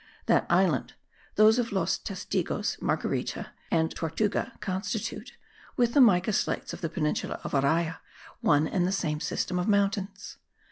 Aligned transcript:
That 0.25 0.47
island, 0.49 0.93
those 1.35 1.59
of 1.59 1.71
Los 1.71 1.99
Testigos, 1.99 2.75
Marguerita 2.81 3.49
and 3.69 3.91
Tortuga 3.91 4.53
constitute, 4.59 5.33
with 5.77 5.93
the 5.93 6.01
mica 6.01 6.33
slates 6.33 6.73
of 6.73 6.81
the 6.81 6.89
peninsula 6.89 7.39
of 7.43 7.51
Araya, 7.51 7.99
one 8.39 8.67
and 8.67 8.87
the 8.87 8.91
same 8.91 9.19
system 9.19 9.59
of 9.59 9.67
mountains. 9.67 10.37